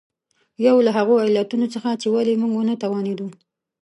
[0.65, 3.27] یو له هغو علتونو څخه چې ولې موږ ونه توانېدو.